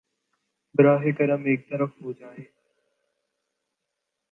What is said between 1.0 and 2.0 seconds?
کرم ایک طرف